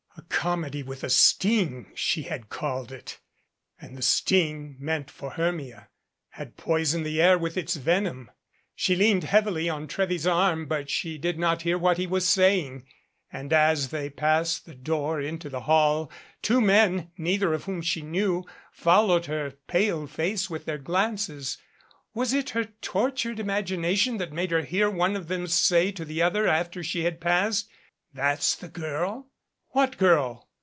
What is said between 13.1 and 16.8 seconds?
and, as they passed the door into the hall, two